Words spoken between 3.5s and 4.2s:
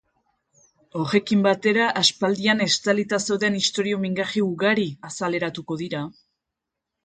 istorio